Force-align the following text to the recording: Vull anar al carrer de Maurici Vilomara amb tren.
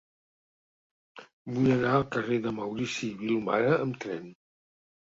Vull 1.57 1.69
anar 1.75 1.93
al 1.99 2.09
carrer 2.17 2.41
de 2.49 2.55
Maurici 2.63 3.13
Vilomara 3.23 3.79
amb 3.87 4.05
tren. 4.07 4.27